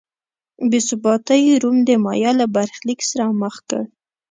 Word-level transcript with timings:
بې 0.69 0.79
ثباتۍ 0.87 1.43
روم 1.61 1.77
د 1.87 1.89
مایا 2.03 2.31
له 2.39 2.45
برخلیک 2.55 2.99
سره 3.09 3.25
مخ 3.41 3.55
کړ. 3.69 3.83